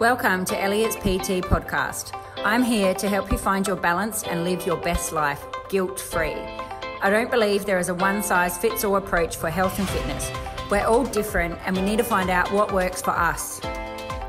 [0.00, 2.18] Welcome to Elliott's PT podcast.
[2.38, 6.34] I'm here to help you find your balance and live your best life guilt free.
[7.00, 10.32] I don't believe there is a one size fits all approach for health and fitness.
[10.68, 13.60] We're all different and we need to find out what works for us.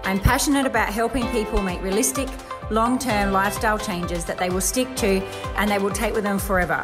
[0.04, 2.30] I'm passionate about helping people make realistic,
[2.70, 5.24] long term lifestyle changes that they will stick to
[5.58, 6.84] and they will take with them forever.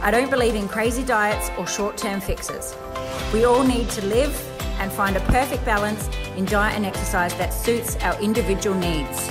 [0.00, 2.74] I don't believe in crazy diets or short term fixes.
[3.34, 4.34] We all need to live
[4.80, 9.28] and find a perfect balance in diet and exercise that suits our individual needs.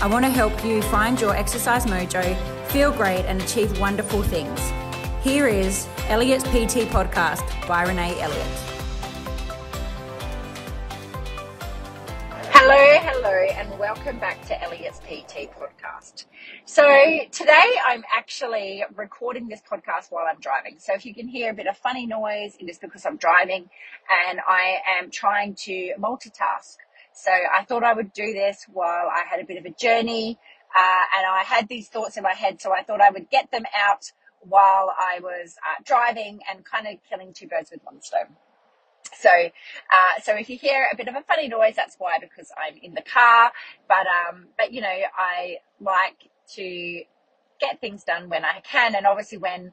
[0.00, 2.36] I want to help you find your exercise mojo,
[2.68, 4.60] feel great, and achieve wonderful things.
[5.22, 8.46] Here is Elliott's PT podcast by Renae Elliott.
[12.50, 16.26] Hello, hello, and welcome back to Elliott's PT podcast.
[16.68, 16.82] So
[17.30, 20.80] today I'm actually recording this podcast while I'm driving.
[20.80, 23.70] So if you can hear a bit of funny noise, it is because I'm driving
[24.28, 26.74] and I am trying to multitask.
[27.14, 30.40] So I thought I would do this while I had a bit of a journey,
[30.76, 32.60] uh, and I had these thoughts in my head.
[32.60, 34.10] So I thought I would get them out
[34.40, 38.34] while I was uh, driving and kind of killing two birds with one stone.
[39.16, 42.50] So, uh, so if you hear a bit of a funny noise, that's why, because
[42.58, 43.52] I'm in the car.
[43.86, 47.02] But, um, but you know, I like to
[47.60, 48.94] get things done when I can.
[48.94, 49.72] And obviously when,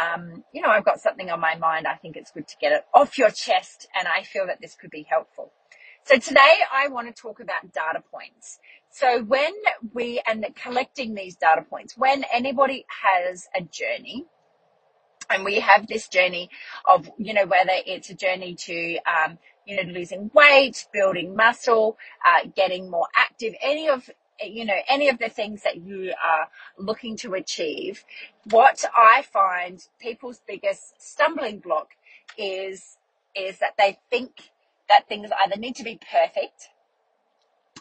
[0.00, 2.72] um, you know, I've got something on my mind, I think it's good to get
[2.72, 3.88] it off your chest.
[3.98, 5.52] And I feel that this could be helpful.
[6.04, 8.58] So today I want to talk about data points.
[8.90, 9.52] So when
[9.94, 14.26] we, and collecting these data points, when anybody has a journey,
[15.30, 16.50] and we have this journey
[16.86, 21.96] of, you know, whether it's a journey to, um, you know, losing weight, building muscle,
[22.26, 26.48] uh, getting more active, any of, you know, any of the things that you are
[26.78, 28.04] looking to achieve,
[28.50, 31.88] what I find people's biggest stumbling block
[32.36, 32.96] is,
[33.34, 34.50] is that they think
[34.88, 36.68] that things either need to be perfect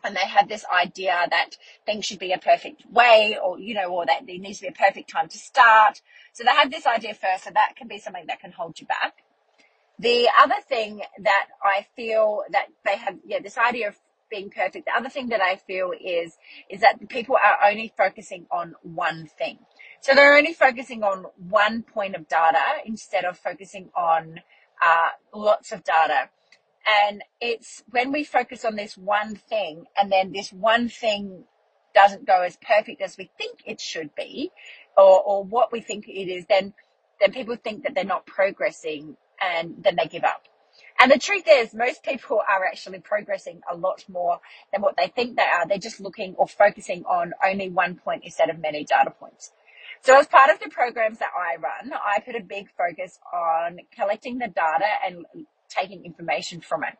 [0.03, 3.89] and they have this idea that things should be a perfect way or you know
[3.89, 6.01] or that there needs to be a perfect time to start.
[6.33, 8.87] So they have this idea first so that can be something that can hold you
[8.87, 9.23] back.
[9.99, 13.95] The other thing that i feel that they have yeah this idea of
[14.31, 14.85] being perfect.
[14.85, 16.37] The other thing that i feel is
[16.69, 19.59] is that people are only focusing on one thing.
[20.01, 24.41] So they're only focusing on one point of data instead of focusing on
[24.81, 26.29] uh, lots of data.
[27.05, 31.43] And it's when we focus on this one thing and then this one thing
[31.93, 34.49] doesn't go as perfect as we think it should be
[34.97, 36.73] or, or what we think it is, then,
[37.19, 40.47] then people think that they're not progressing and then they give up.
[41.01, 44.39] And the truth is, most people are actually progressing a lot more
[44.71, 45.67] than what they think they are.
[45.67, 49.51] They're just looking or focusing on only one point instead of many data points.
[50.01, 53.79] So as part of the programs that I run, I put a big focus on
[53.95, 55.25] collecting the data and
[55.69, 56.93] taking information from it.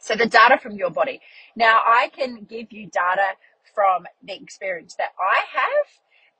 [0.00, 1.20] So the data from your body.
[1.56, 3.34] Now I can give you data
[3.74, 5.86] from the experience that I have,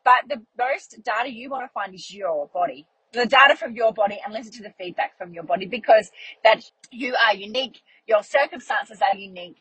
[0.04, 2.86] but the most data you want to find is your body.
[3.16, 6.10] The data from your body and listen to the feedback from your body because
[6.44, 9.56] that you are unique, your circumstances are unique,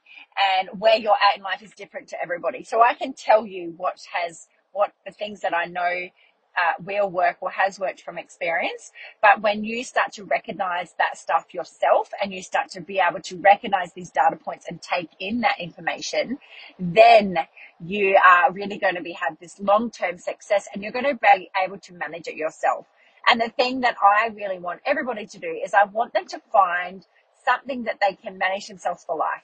[0.59, 2.65] and where you're at in life is different to everybody.
[2.65, 6.09] So I can tell you what has what the things that I know
[6.57, 8.91] uh, will work or has worked from experience.
[9.21, 13.21] But when you start to recognize that stuff yourself and you start to be able
[13.21, 16.39] to recognize these data points and take in that information,
[16.79, 17.37] then
[17.79, 21.49] you are really going to be have this long-term success and you're going to be
[21.63, 22.85] able to manage it yourself.
[23.29, 26.41] And the thing that I really want everybody to do is I want them to
[26.51, 27.05] find
[27.45, 29.43] something that they can manage themselves for life.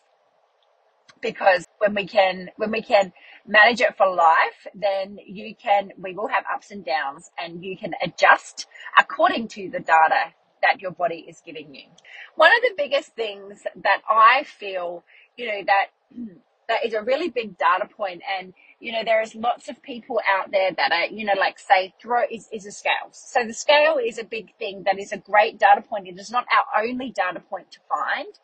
[1.22, 3.14] Because when we can when we can
[3.46, 7.78] manage it for life then you can we will have ups and downs and you
[7.78, 11.84] can adjust according to the data that your body is giving you.
[12.36, 15.03] One of the biggest things that i feel
[15.38, 15.88] you know that
[16.71, 20.19] that is a really big data point and you know there is lots of people
[20.27, 23.53] out there that are you know like say throw is, is a scale so the
[23.53, 26.83] scale is a big thing that is a great data point it is not our
[26.83, 28.39] only data point to find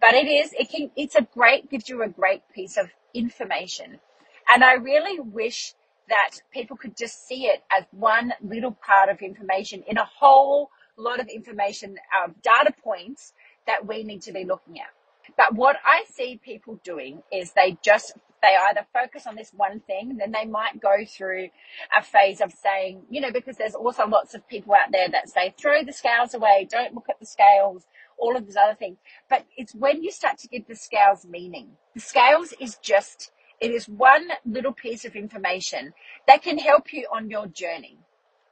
[0.00, 4.00] but it is, it can, it's a great, gives you a great piece of information.
[4.48, 5.74] And I really wish
[6.08, 10.70] that people could just see it as one little part of information in a whole
[10.96, 13.32] lot of information, um, data points
[13.66, 14.90] that we need to be looking at.
[15.36, 19.80] But what I see people doing is they just, they either focus on this one
[19.80, 21.48] thing, then they might go through
[21.96, 25.28] a phase of saying, you know, because there's also lots of people out there that
[25.28, 27.84] say, throw the scales away, don't look at the scales,
[28.18, 28.98] all of these other things.
[29.28, 31.70] But it's when you start to give the scales meaning.
[31.94, 35.94] The scales is just, it is one little piece of information
[36.26, 37.98] that can help you on your journey.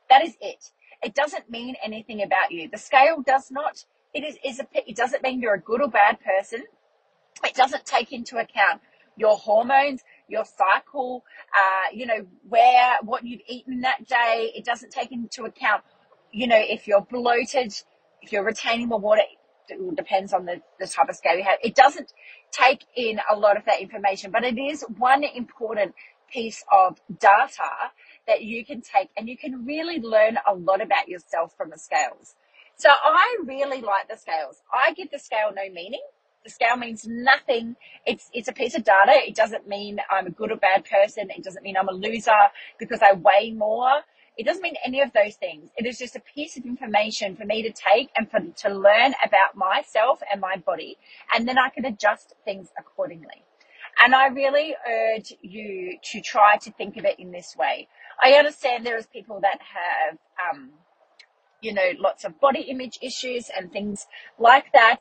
[0.08, 0.70] That is it.
[1.02, 2.68] It doesn't mean anything about you.
[2.70, 3.84] The scale does not,
[4.14, 6.62] it is, is a, it doesn't mean you're a good or bad person.
[7.44, 8.81] It doesn't take into account
[9.17, 11.25] your hormones, your cycle,
[11.55, 14.53] uh, you know, where, what you've eaten that day.
[14.55, 15.82] It doesn't take into account,
[16.31, 17.75] you know, if you're bloated,
[18.23, 19.23] if you're retaining more water,
[19.69, 21.59] it depends on the, the type of scale you have.
[21.62, 22.12] It doesn't
[22.53, 25.94] take in a lot of that information, but it is one important
[26.31, 27.93] piece of data
[28.26, 31.79] that you can take and you can really learn a lot about yourself from the
[31.79, 32.35] scales.
[32.76, 34.62] So I really like the scales.
[34.72, 36.02] I give the scale no meaning.
[36.44, 37.76] The scale means nothing.
[38.04, 39.12] It's, it's a piece of data.
[39.14, 41.30] It doesn't mean I'm a good or bad person.
[41.30, 42.32] It doesn't mean I'm a loser
[42.78, 44.00] because I weigh more.
[44.36, 45.70] It doesn't mean any of those things.
[45.76, 49.14] It is just a piece of information for me to take and for to learn
[49.25, 50.96] about myself and my body.
[51.34, 53.44] And then I can adjust things accordingly.
[54.02, 57.88] And I really urge you to try to think of it in this way.
[58.22, 60.18] I understand there is people that have,
[60.50, 60.70] um,
[61.62, 64.06] you know, lots of body image issues and things
[64.38, 64.99] like that.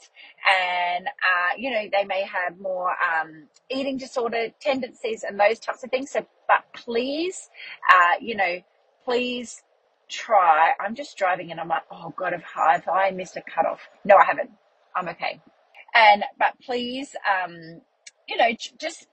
[0.49, 5.83] And, uh, you know, they may have more, um, eating disorder tendencies and those types
[5.83, 6.11] of things.
[6.11, 7.49] So, but please,
[7.91, 8.59] uh, you know,
[9.03, 9.63] please
[10.09, 10.71] try.
[10.79, 13.81] I'm just driving and I'm like, oh God, if I, I missed a cutoff.
[14.05, 14.51] No, I haven't.
[14.95, 15.41] I'm okay.
[15.95, 17.81] And, but please, um,
[18.27, 19.07] you know, just,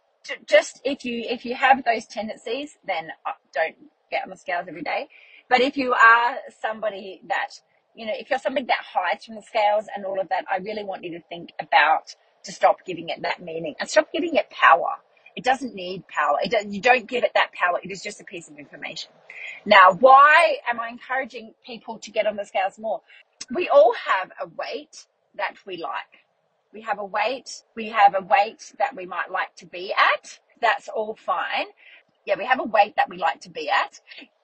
[0.47, 3.77] just if you, if you have those tendencies, then uh, don't
[4.11, 5.09] get on the scales every day.
[5.49, 7.61] But if you are somebody that,
[7.95, 10.59] you know, if you're somebody that hides from the scales and all of that, I
[10.59, 12.15] really want you to think about
[12.45, 14.97] to stop giving it that meaning and stop giving it power.
[15.37, 16.39] It doesn't need power.
[16.43, 17.79] It you don't give it that power.
[17.83, 19.11] It is just a piece of information.
[19.65, 23.03] Now, why am I encouraging people to get on the scales more?
[23.55, 25.07] We all have a weight
[25.37, 26.25] that we like.
[26.73, 27.63] We have a weight.
[27.77, 30.41] We have a weight that we might like to be at.
[30.61, 31.67] That's all fine.
[32.27, 34.01] Yeah, we have a weight that we like to be at.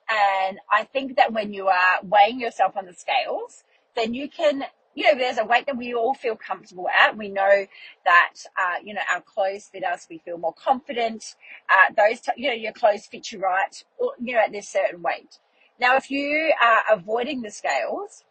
[0.09, 3.63] And I think that when you are weighing yourself on the scales,
[3.95, 4.65] then you can
[4.95, 7.17] you know, there's a weight that we all feel comfortable at.
[7.17, 7.65] We know
[8.05, 10.07] that, uh, you know, our clothes fit us.
[10.09, 11.35] We feel more confident.
[11.69, 13.83] Uh, those, t- you know, your clothes fit you right,
[14.21, 15.39] you know, at this certain weight.
[15.79, 18.23] Now, if you are avoiding the scales,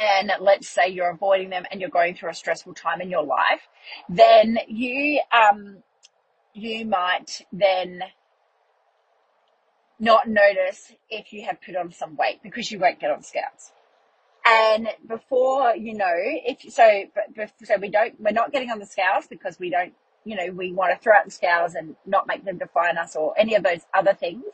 [0.00, 3.24] and let's say you're avoiding them and you're going through a stressful time in your
[3.24, 3.68] life,
[4.08, 5.82] then you, um,
[6.54, 8.00] you might then
[9.98, 13.72] not notice if you have put on some weight because you won't get on scales.
[14.44, 18.86] And before you know, if so, but, so we don't, we're not getting on the
[18.86, 19.92] scales because we don't,
[20.24, 23.16] you know, we want to throw out the scales and not make them define us
[23.16, 24.44] or any of those other things.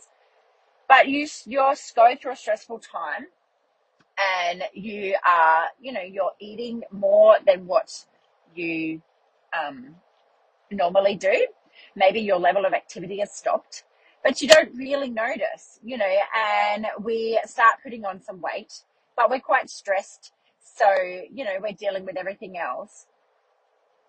[0.89, 3.27] But you, you're going through a stressful time
[4.51, 8.05] and you are, you know, you're eating more than what
[8.55, 9.03] you
[9.59, 9.97] um,
[10.71, 11.47] normally do.
[11.97, 13.85] Maybe your level of activity has stopped,
[14.25, 18.73] but you don't really notice, you know, and we start putting on some weight
[19.17, 20.33] but we're quite stressed.
[20.77, 20.87] So,
[21.33, 23.07] you know, we're dealing with everything else.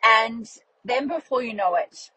[0.04, 0.50] And
[0.86, 2.12] then before you know it,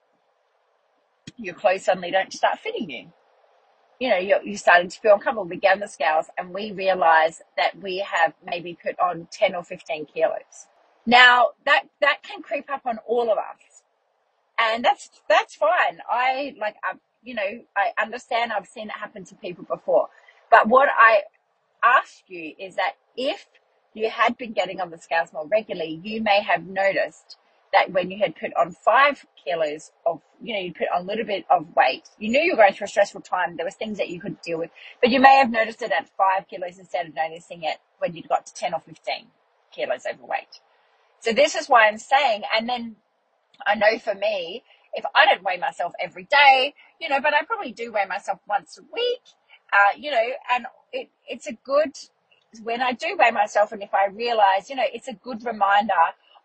[1.37, 3.13] your clothes suddenly don't start fitting you.
[3.99, 5.45] You know, you're, you're starting to feel uncomfortable.
[5.49, 9.55] We get on the scales and we realize that we have maybe put on 10
[9.55, 10.69] or 15 kilos.
[11.07, 13.83] Now that, that can creep up on all of us.
[14.59, 16.01] And that's, that's fine.
[16.09, 20.09] I like, I, you know, I understand I've seen it happen to people before.
[20.51, 21.23] But what I
[21.85, 23.47] ask you is that if
[23.95, 27.37] you had been getting on the scales more regularly, you may have noticed
[27.73, 31.05] that when you had put on five kilos of, you know, you put on a
[31.05, 33.57] little bit of weight, you knew you were going through a stressful time.
[33.57, 34.71] There was things that you could deal with,
[35.01, 38.29] but you may have noticed it at five kilos instead of noticing it when you'd
[38.29, 39.27] got to 10 or 15
[39.75, 40.61] kilos overweight.
[41.21, 42.97] So this is why I'm saying, and then
[43.67, 44.63] I know for me,
[44.97, 48.41] if I don't weigh myself every day, you know, but I probably do weigh myself
[48.49, 49.23] once a week,
[49.73, 51.93] uh, you know, and it, it's a good,
[52.63, 55.93] when I do weigh myself and if I realize, you know, it's a good reminder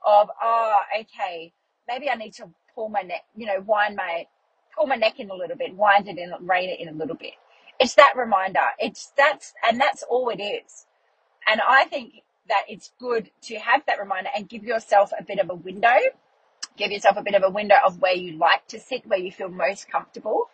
[0.05, 1.53] of, oh, okay,
[1.87, 4.27] maybe I need to pull my neck, you know, wind my,
[4.77, 7.15] pull my neck in a little bit, wind it in, rein it in a little
[7.15, 7.33] bit.
[7.79, 8.59] It's that reminder.
[8.79, 10.85] It's that's, and that's all it is.
[11.47, 15.39] And I think that it's good to have that reminder and give yourself a bit
[15.39, 15.97] of a window.
[16.77, 19.31] Give yourself a bit of a window of where you like to sit, where you
[19.31, 20.49] feel most comfortable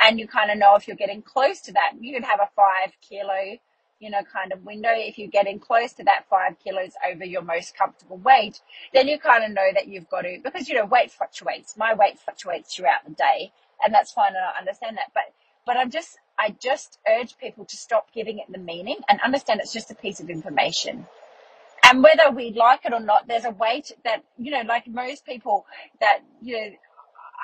[0.00, 1.92] and you kind of know if you're getting close to that.
[2.00, 3.58] You could have a five kilo,
[3.98, 4.90] you know, kind of window.
[4.92, 8.60] If you're getting close to that five kilos over your most comfortable weight,
[8.94, 11.76] then you kind of know that you've got to, because, you know, weight fluctuates.
[11.76, 13.52] My weight fluctuates throughout the day
[13.84, 14.28] and that's fine.
[14.34, 15.12] And I understand that.
[15.14, 15.32] But,
[15.66, 19.60] but I'm just, I just urge people to stop giving it the meaning and understand
[19.60, 21.06] it's just a piece of information.
[21.90, 25.26] And whether we like it or not, there's a weight that, you know, like most
[25.26, 25.66] people
[26.00, 26.70] that, you know,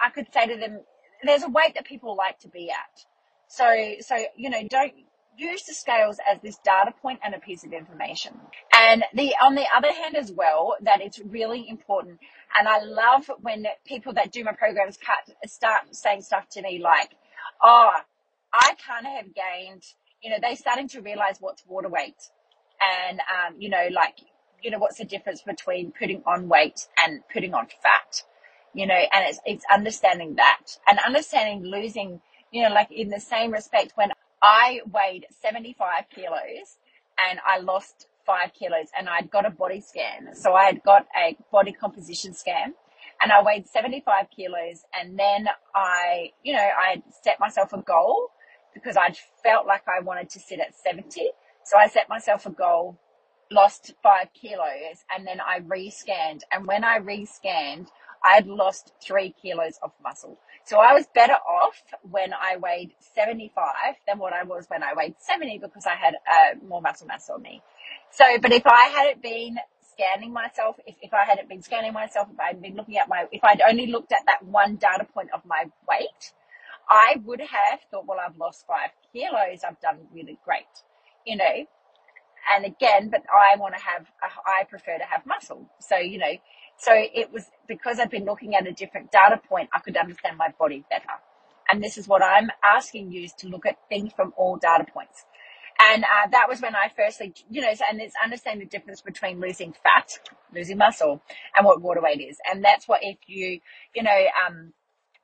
[0.04, 0.80] I could say to them,
[1.24, 3.04] there's a weight that people like to be at.
[3.48, 4.92] So, so, you know, don't,
[5.36, 8.32] use the scales as this data point and a piece of information.
[8.74, 12.18] And the on the other hand as well, that it's really important.
[12.58, 14.98] And I love when people that do my programs
[15.46, 17.10] start saying stuff to me like,
[17.62, 17.92] "Oh,
[18.52, 19.82] I kind of have gained."
[20.22, 22.16] You know, they're starting to realize what's water weight,
[22.80, 24.18] and um, you know, like,
[24.62, 28.22] you know, what's the difference between putting on weight and putting on fat.
[28.74, 32.20] You know, and it's it's understanding that and understanding losing.
[32.52, 34.10] You know, like in the same respect when
[34.42, 36.78] I weighed 75 kilos
[37.28, 40.34] and I lost five kilos and I'd got a body scan.
[40.34, 42.74] So I had got a body composition scan
[43.22, 44.84] and I weighed 75 kilos.
[44.94, 48.30] And then I, you know, I set myself a goal
[48.74, 51.30] because I'd felt like I wanted to sit at 70.
[51.64, 52.98] So I set myself a goal,
[53.50, 56.42] lost five kilos, and then I rescanned.
[56.52, 57.88] And when I rescanned,
[58.24, 60.38] I'd lost three kilos of muscle.
[60.64, 63.64] So I was better off when I weighed 75
[64.06, 67.30] than what I was when I weighed 70 because I had uh, more muscle mass
[67.30, 67.62] on me.
[68.10, 69.56] So, but if I hadn't been
[69.92, 73.26] scanning myself, if, if I hadn't been scanning myself, if I'd been looking at my,
[73.30, 76.32] if I'd only looked at that one data point of my weight,
[76.88, 79.60] I would have thought, well, I've lost five kilos.
[79.66, 80.66] I've done really great,
[81.24, 81.66] you know.
[82.54, 85.68] And again, but I want to have, I prefer to have muscle.
[85.80, 86.32] So, you know,
[86.78, 90.36] so it was because I've been looking at a different data point, I could understand
[90.36, 91.04] my body better.
[91.68, 94.84] And this is what I'm asking you is to look at things from all data
[94.92, 95.24] points.
[95.80, 99.40] And uh, that was when I firstly, you know, and it's understanding the difference between
[99.40, 100.10] losing fat,
[100.54, 101.22] losing muscle,
[101.56, 102.38] and what water weight is.
[102.50, 103.60] And that's what if you,
[103.94, 104.72] you know, um,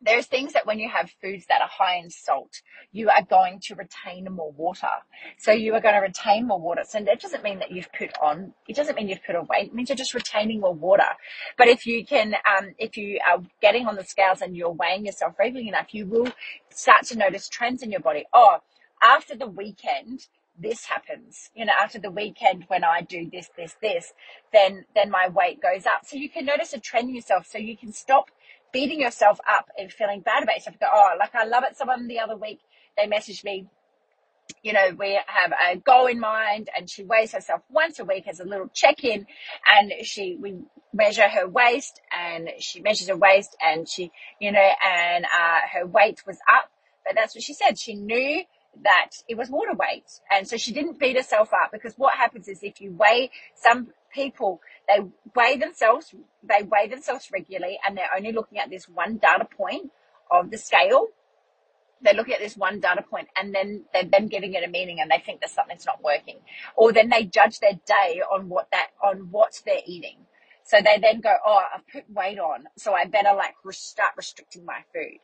[0.04, 3.60] there's things that when you have foods that are high in salt, you are going
[3.60, 4.88] to retain more water.
[5.38, 6.82] So you are going to retain more water.
[6.86, 9.68] So that doesn't mean that you've put on, it doesn't mean you've put on weight.
[9.68, 11.04] It means you're just retaining more water.
[11.56, 15.06] But if you can, um, if you are getting on the scales and you're weighing
[15.06, 16.28] yourself regularly enough, you will
[16.70, 18.24] start to notice trends in your body.
[18.32, 18.58] Oh,
[19.02, 20.26] after the weekend,
[20.58, 24.12] this happens you know after the weekend when i do this this this
[24.52, 27.58] then then my weight goes up so you can notice a trend in yourself so
[27.58, 28.30] you can stop
[28.72, 30.78] beating yourself up and feeling bad about yourself.
[30.80, 31.76] Go, oh, like I love it.
[31.76, 32.60] Someone the other week,
[32.96, 33.66] they messaged me,
[34.62, 38.28] you know, we have a goal in mind and she weighs herself once a week
[38.28, 39.26] as a little check-in
[39.66, 40.58] and she, we
[40.92, 44.10] measure her waist and she measures her waist and she,
[44.40, 46.70] you know, and, uh, her weight was up.
[47.04, 47.78] But that's what she said.
[47.78, 48.42] She knew
[48.80, 50.20] that it was water weight.
[50.30, 53.88] And so she didn't beat herself up because what happens is if you weigh some
[54.14, 59.18] people, they weigh themselves, they weigh themselves regularly and they're only looking at this one
[59.18, 59.90] data point
[60.30, 61.08] of the scale.
[62.02, 65.00] They look at this one data point and then they're then giving it a meaning
[65.00, 66.38] and they think that something's not working.
[66.76, 70.16] Or then they judge their day on what that, on what they're eating.
[70.64, 74.64] So they then go, oh, I've put weight on, so I better like start restricting
[74.64, 75.18] my food.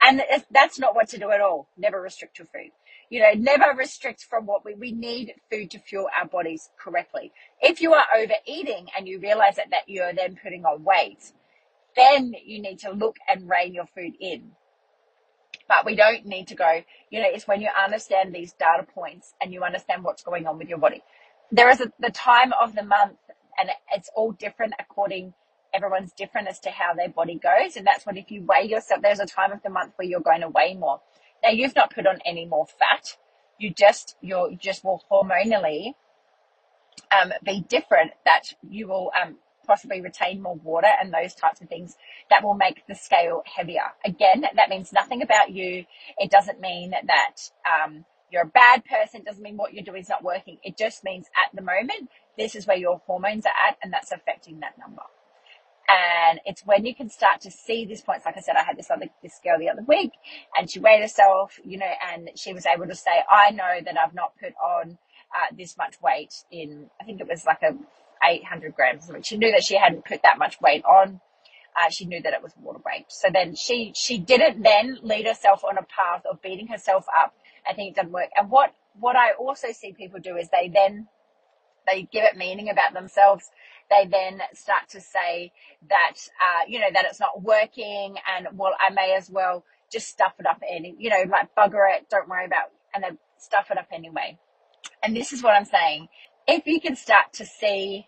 [0.00, 1.68] And that's not what to do at all.
[1.76, 2.70] Never restrict your food
[3.10, 7.32] you know, never restrict from what we, we need food to fuel our bodies correctly.
[7.60, 11.32] If you are overeating and you realize that, that you're then putting on weight,
[11.96, 14.52] then you need to look and rein your food in.
[15.68, 19.34] But we don't need to go, you know, it's when you understand these data points
[19.40, 21.02] and you understand what's going on with your body.
[21.52, 23.18] There is a, the time of the month
[23.58, 25.34] and it's all different according
[25.74, 29.02] everyone's different as to how their body goes and that's what if you weigh yourself
[29.02, 31.00] there's a time of the month where you're going to weigh more
[31.42, 33.16] now you've not put on any more fat.
[33.58, 35.94] You just, you're just will hormonally,
[37.12, 41.68] um, be different that you will, um, possibly retain more water and those types of
[41.68, 41.96] things
[42.30, 43.92] that will make the scale heavier.
[44.04, 45.84] Again, that means nothing about you.
[46.18, 49.20] It doesn't mean that, um, you're a bad person.
[49.22, 50.58] It doesn't mean what you're doing is not working.
[50.62, 54.12] It just means at the moment, this is where your hormones are at and that's
[54.12, 55.02] affecting that number.
[55.88, 58.26] And it's when you can start to see these points.
[58.26, 60.12] Like I said, I had this other, this girl the other week
[60.58, 63.96] and she weighed herself, you know, and she was able to say, I know that
[63.98, 64.98] I've not put on
[65.34, 67.76] uh, this much weight in, I think it was like a
[68.26, 69.10] 800 grams.
[69.22, 71.20] She knew that she hadn't put that much weight on.
[71.76, 73.06] Uh, she knew that it was water weight.
[73.08, 77.34] So then she, she didn't then lead herself on a path of beating herself up.
[77.68, 78.30] I think it doesn't work.
[78.36, 81.08] And what, what I also see people do is they then,
[81.90, 83.50] they give it meaning about themselves
[83.90, 85.52] they then start to say
[85.88, 90.08] that, uh, you know, that it's not working and well, I may as well just
[90.08, 93.70] stuff it up any, you know, like bugger it, don't worry about, and then stuff
[93.70, 94.38] it up anyway.
[95.02, 96.08] And this is what I'm saying.
[96.46, 98.06] If you can start to see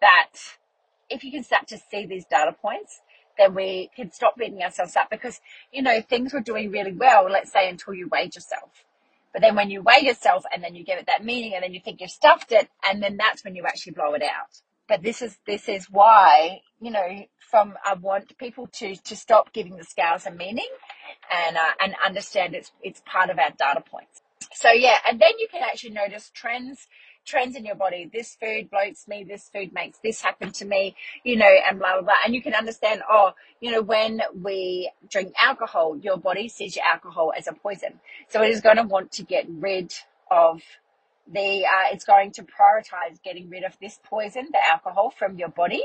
[0.00, 0.30] that,
[1.08, 3.00] if you can start to see these data points,
[3.38, 5.40] then we can stop beating ourselves up because,
[5.72, 8.84] you know, things were doing really well, let's say until you weighed yourself.
[9.32, 11.72] But then when you weigh yourself and then you give it that meaning and then
[11.72, 15.02] you think you've stuffed it and then that's when you actually blow it out but
[15.02, 19.76] this is this is why you know from I want people to to stop giving
[19.76, 20.68] the scales a meaning
[21.32, 24.22] and uh, and understand it's it's part of our data points.
[24.54, 26.86] So yeah, and then you can actually notice trends
[27.28, 28.10] trends in your body.
[28.12, 29.24] This food bloats me.
[29.28, 32.14] This food makes this happen to me, you know, and blah, blah, blah.
[32.24, 36.86] And you can understand, oh, you know, when we drink alcohol, your body sees your
[36.86, 38.00] alcohol as a poison.
[38.28, 39.92] So it is going to want to get rid
[40.30, 40.62] of
[41.32, 45.50] the, uh, it's going to prioritize getting rid of this poison, the alcohol from your
[45.50, 45.82] body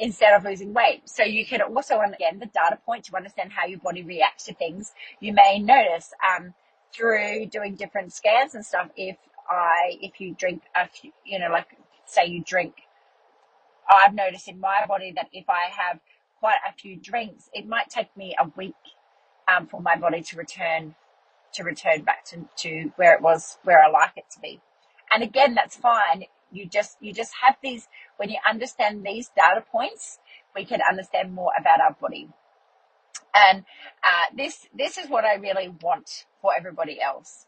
[0.00, 1.02] instead of losing weight.
[1.08, 4.54] So you can also, again, the data point to understand how your body reacts to
[4.54, 4.92] things.
[5.20, 6.54] You may notice, um,
[6.94, 9.16] through doing different scans and stuff, if
[9.50, 11.68] I, if you drink a few, you know, like
[12.06, 12.74] say you drink,
[13.90, 16.00] I've noticed in my body that if I have
[16.40, 18.74] quite a few drinks, it might take me a week
[19.48, 20.94] um, for my body to return
[21.54, 24.60] to return back to, to where it was, where I like it to be.
[25.12, 26.24] And again, that's fine.
[26.50, 30.18] You just you just have these when you understand these data points,
[30.54, 32.28] we can understand more about our body.
[33.34, 33.64] And
[34.04, 37.46] uh, this this is what I really want for everybody else.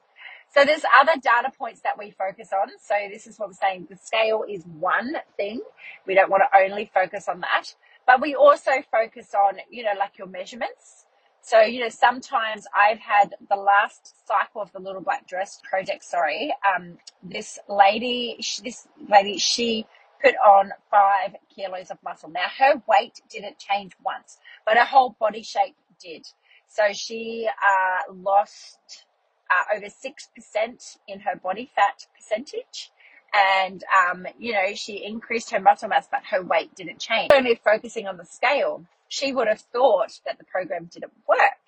[0.52, 2.68] So there's other data points that we focus on.
[2.82, 3.86] So this is what I'm saying.
[3.90, 5.60] The scale is one thing.
[6.06, 7.74] We don't want to only focus on that,
[8.06, 11.06] but we also focus on, you know, like your measurements.
[11.42, 16.04] So, you know, sometimes I've had the last cycle of the little black dress project.
[16.04, 16.54] Sorry.
[16.76, 19.86] Um, this lady, this lady, she
[20.22, 22.30] put on five kilos of muscle.
[22.30, 26.26] Now her weight didn't change once, but her whole body shape did.
[26.68, 29.06] So she, uh, lost,
[29.50, 32.92] uh, over 6% in her body fat percentage.
[33.32, 37.30] And, um, you know, she increased her muscle mass, but her weight didn't change.
[37.32, 41.58] Only focusing on the scale, she would have thought that the program didn't work,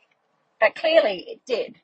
[0.60, 1.76] but clearly it did.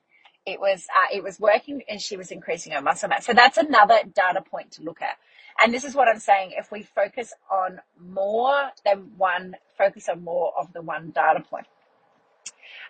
[0.45, 3.25] It was, uh, it was working and she was increasing her muscle mass.
[3.25, 5.17] So that's another data point to look at.
[5.61, 6.53] And this is what I'm saying.
[6.57, 11.67] If we focus on more than one, focus on more of the one data point.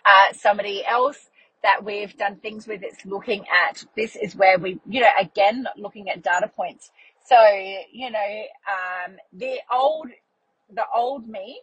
[0.05, 1.29] Uh, somebody else
[1.63, 2.81] that we've done things with.
[2.83, 6.91] It's looking at this is where we, you know, again, looking at data points.
[7.25, 7.37] So,
[7.91, 10.09] you know, um, the old,
[10.73, 11.61] the old me,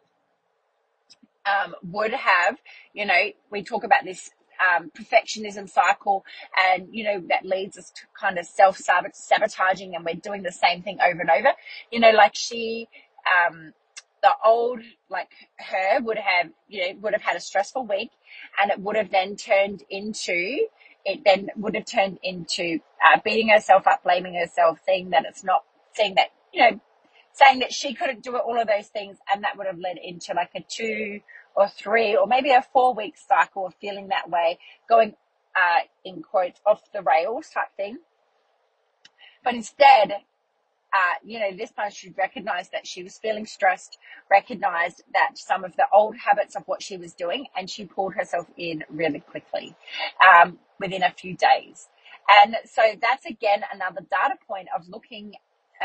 [1.46, 2.56] um, would have,
[2.92, 6.24] you know, we talk about this um, perfectionism cycle
[6.70, 10.52] and you know that leads us to kind of self sabotaging and we're doing the
[10.52, 11.52] same thing over and over
[11.90, 12.88] you know like she
[13.26, 13.72] um,
[14.22, 18.10] the old like her would have you know would have had a stressful week
[18.60, 20.66] and it would have then turned into
[21.04, 25.44] it then would have turned into uh, beating herself up blaming herself saying that it's
[25.44, 26.80] not saying that you know
[27.32, 29.98] saying that she couldn't do it all of those things and that would have led
[30.02, 31.20] into like a two
[31.54, 35.14] or three or maybe a four week cycle of feeling that way going
[35.56, 37.98] uh, in quotes off the rails type thing.
[39.44, 40.12] But instead
[40.96, 43.98] uh, you know, this she recognized that she was feeling stressed,
[44.30, 48.14] recognized that some of the old habits of what she was doing, and she pulled
[48.14, 49.76] herself in really quickly
[50.26, 51.88] um, within a few days.
[52.42, 55.34] And so that's again another data point of looking,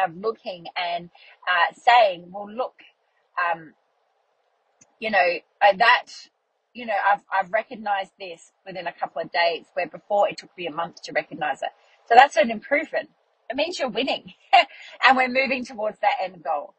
[0.01, 1.09] of looking and
[1.49, 2.75] uh, saying, well, look,
[3.37, 3.73] um,
[4.99, 5.27] you know,
[5.61, 6.05] uh, that,
[6.73, 10.55] you know, I've, I've recognized this within a couple of days where before it took
[10.57, 11.71] me a month to recognize it.
[12.07, 13.09] So that's an improvement
[13.51, 14.33] it means you're winning
[15.07, 16.73] and we're moving towards that end goal.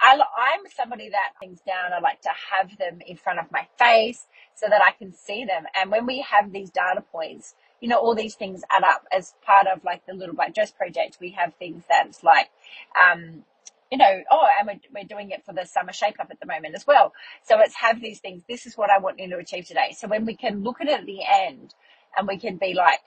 [0.00, 1.92] I, am somebody that things down.
[1.92, 5.44] I like to have them in front of my face so that I can see
[5.44, 5.64] them.
[5.74, 9.34] And when we have these data points, you know, all these things add up as
[9.44, 11.18] part of like the Little Black Dress project.
[11.20, 12.50] We have things that's like,
[13.00, 13.44] um,
[13.90, 16.46] you know, oh, and we're, we're doing it for the summer shape up at the
[16.46, 17.12] moment as well.
[17.44, 18.42] So it's have these things.
[18.48, 19.94] This is what I want you to achieve today.
[19.96, 21.74] So when we can look at it at the end
[22.16, 23.00] and we can be like,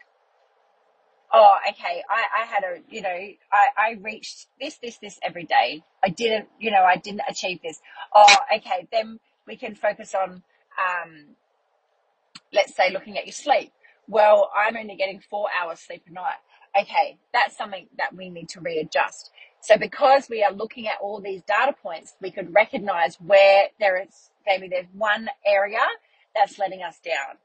[1.33, 5.45] oh, okay, I, I had a, you know, I, I reached this, this, this every
[5.45, 5.83] day.
[6.03, 7.79] I didn't, you know, I didn't achieve this.
[8.13, 10.43] Oh, okay, then we can focus on,
[10.79, 11.35] um,
[12.53, 13.71] let's say looking at your sleep.
[14.07, 16.35] Well, I'm only getting four hours sleep a night.
[16.79, 19.31] Okay, that's something that we need to readjust.
[19.61, 24.01] So because we are looking at all these data points, we could recognize where there
[24.01, 25.79] is, maybe there's one area
[26.35, 27.37] that's letting us down.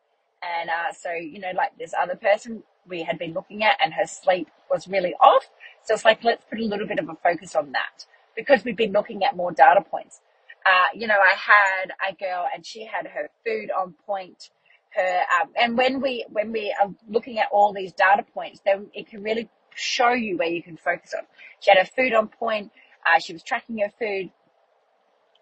[0.42, 3.94] And uh, so, you know, like this other person we had been looking at and
[3.94, 5.48] her sleep was really off.
[5.84, 8.76] So it's like, let's put a little bit of a focus on that because we've
[8.76, 10.20] been looking at more data points.
[10.64, 14.50] Uh, you know, I had a girl and she had her food on point.
[14.90, 18.88] Her, um, and when we, when we are looking at all these data points, then
[18.94, 21.24] it can really show you where you can focus on.
[21.60, 22.72] She had her food on point.
[23.06, 24.30] Uh, she was tracking her food.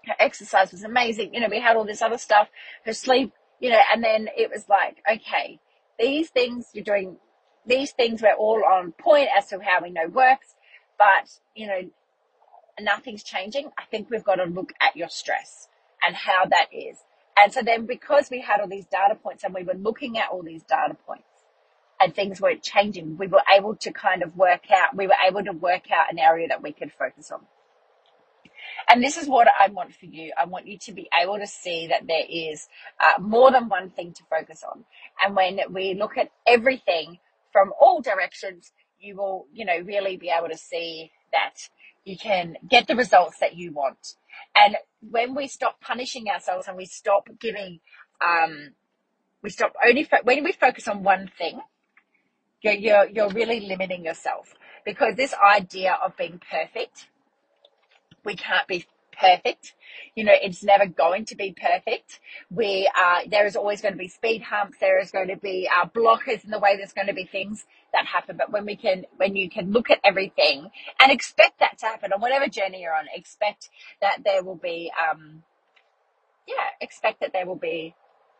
[0.06, 1.32] Her exercise was amazing.
[1.32, 2.48] You know, we had all this other stuff.
[2.84, 5.58] Her sleep, you know, and then it was like, okay,
[5.98, 7.16] these things you're doing
[7.66, 10.54] these things were all on point as to how we know works,
[10.98, 11.80] but you know,
[12.80, 13.70] nothing's changing.
[13.78, 15.68] I think we've got to look at your stress
[16.06, 16.98] and how that is.
[17.36, 20.28] And so then because we had all these data points and we were looking at
[20.30, 21.24] all these data points,
[22.00, 25.42] and things weren't changing, we were able to kind of work out, we were able
[25.44, 27.40] to work out an area that we could focus on.
[28.88, 30.32] And this is what I want for you.
[30.38, 32.68] I want you to be able to see that there is
[33.00, 34.84] uh, more than one thing to focus on.
[35.24, 37.18] And when we look at everything
[37.54, 41.54] from all directions, you will, you know, really be able to see that
[42.04, 44.16] you can get the results that you want.
[44.58, 47.80] And when we stop punishing ourselves and we stop giving,
[48.26, 48.72] um,
[49.42, 51.60] we stop only, fo- when we focus on one thing,
[52.62, 57.08] you're, you're, you're really limiting yourself because this idea of being perfect,
[58.24, 58.86] we can't be
[59.18, 59.74] perfect.
[60.14, 62.20] You know, it's never going to be perfect.
[62.50, 64.78] We are, there is always going to be speed humps.
[64.80, 66.76] There is going to be uh, blockers in the way.
[66.76, 68.36] There's going to be things that happen.
[68.36, 72.12] But when we can, when you can look at everything and expect that to happen
[72.12, 75.42] on whatever journey you're on, expect that there will be, um,
[76.46, 77.94] yeah, expect that there will be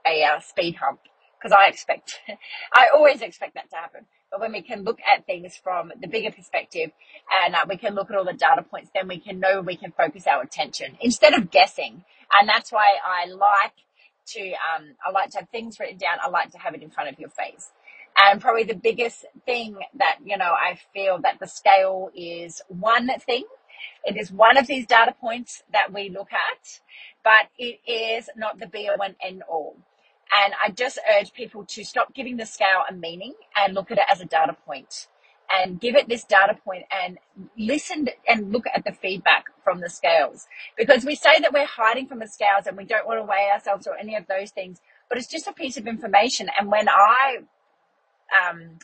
[0.06, 1.00] a uh, speed hump
[1.44, 2.20] because I expect,
[2.74, 4.07] I always expect that to happen.
[4.30, 6.90] But when we can look at things from the bigger perspective
[7.44, 9.76] and uh, we can look at all the data points, then we can know we
[9.76, 12.04] can focus our attention instead of guessing.
[12.33, 13.74] And that's why I like
[14.28, 16.16] to, um, I like to have things written down.
[16.24, 17.70] I like to have it in front of your face.
[18.16, 23.11] And probably the biggest thing that, you know, I feel that the scale is one
[23.20, 23.44] thing.
[24.04, 26.80] It is one of these data points that we look at,
[27.22, 29.76] but it is not the be all and end all.
[30.42, 33.99] And I just urge people to stop giving the scale a meaning and look at
[33.99, 35.09] it as a data point
[35.51, 37.18] and give it this data point and
[37.59, 40.47] listen and look at the feedback from the scales.
[40.77, 43.51] Because we say that we're hiding from the scales and we don't want to weigh
[43.53, 46.49] ourselves or any of those things, but it's just a piece of information.
[46.59, 47.38] And when I
[48.49, 48.79] um,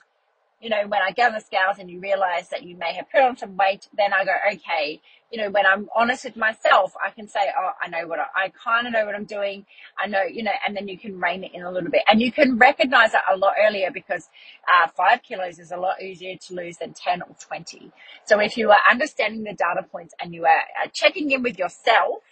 [0.61, 3.11] you know, when I get on the scales and you realize that you may have
[3.11, 6.95] put on some weight, then I go, okay, you know, when I'm honest with myself,
[7.05, 9.65] I can say, oh, I know what I, I kind of know what I'm doing.
[9.99, 12.21] I know, you know, and then you can rein it in a little bit and
[12.21, 14.29] you can recognize it a lot earlier because,
[14.69, 17.93] uh, five kilos is a lot easier to lose than 10 or 20.
[18.25, 21.59] So if you are understanding the data points and you are, are checking in with
[21.59, 22.23] yourself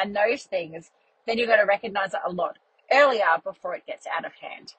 [0.00, 0.90] and those things,
[1.26, 2.58] then you're going to recognize it a lot
[2.90, 4.74] earlier before it gets out of hand.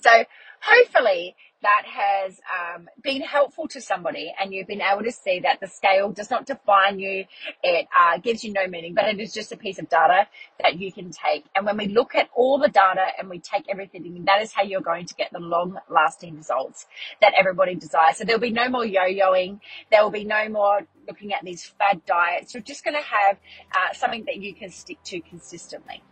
[0.00, 0.24] So
[0.60, 5.58] hopefully that has um, been helpful to somebody and you've been able to see that
[5.58, 7.24] the scale does not define you.
[7.62, 10.28] It uh, gives you no meaning, but it is just a piece of data
[10.62, 11.44] that you can take.
[11.54, 14.62] And when we look at all the data and we take everything, that is how
[14.62, 16.86] you're going to get the long lasting results
[17.20, 18.18] that everybody desires.
[18.18, 19.60] So there'll be no more yo-yoing.
[19.90, 22.54] There will be no more looking at these fad diets.
[22.54, 23.38] You're just going to have
[23.74, 26.02] uh, something that you can stick to consistently.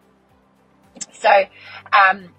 [1.13, 1.31] So,
[1.93, 2.31] um,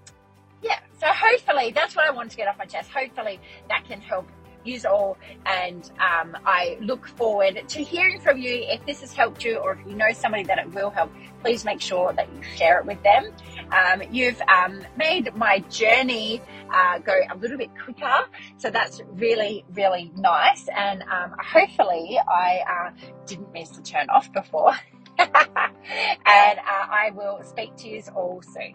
[0.65, 2.89] yeah, so hopefully that's what I want to get off my chest.
[2.89, 4.27] Hopefully that can help
[4.63, 5.15] you all.
[5.45, 8.65] And um, I look forward to hearing from you.
[8.67, 11.63] If this has helped you or if you know somebody that it will help, please
[11.63, 13.31] make sure that you share it with them.
[13.71, 16.41] Um, you've um, made my journey
[16.73, 18.25] uh, go a little bit quicker.
[18.57, 20.67] So that's really, really nice.
[20.75, 22.91] And um, hopefully I uh,
[23.27, 24.73] didn't miss the turn off before.
[25.19, 28.73] and uh, I will speak to you all soon.